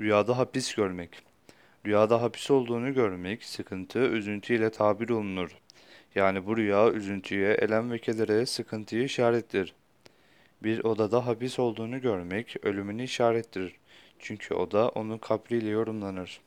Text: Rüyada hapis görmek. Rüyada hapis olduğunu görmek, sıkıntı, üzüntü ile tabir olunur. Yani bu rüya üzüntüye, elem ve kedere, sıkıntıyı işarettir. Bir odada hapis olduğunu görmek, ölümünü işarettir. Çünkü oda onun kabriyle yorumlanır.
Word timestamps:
Rüyada 0.00 0.38
hapis 0.38 0.74
görmek. 0.74 1.10
Rüyada 1.86 2.22
hapis 2.22 2.50
olduğunu 2.50 2.94
görmek, 2.94 3.44
sıkıntı, 3.44 3.98
üzüntü 3.98 4.54
ile 4.54 4.70
tabir 4.70 5.08
olunur. 5.08 5.58
Yani 6.14 6.46
bu 6.46 6.56
rüya 6.56 6.90
üzüntüye, 6.92 7.54
elem 7.54 7.90
ve 7.90 7.98
kedere, 7.98 8.46
sıkıntıyı 8.46 9.04
işarettir. 9.04 9.74
Bir 10.62 10.84
odada 10.84 11.26
hapis 11.26 11.58
olduğunu 11.58 12.00
görmek, 12.00 12.56
ölümünü 12.62 13.02
işarettir. 13.02 13.76
Çünkü 14.18 14.54
oda 14.54 14.88
onun 14.88 15.18
kabriyle 15.18 15.68
yorumlanır. 15.68 16.40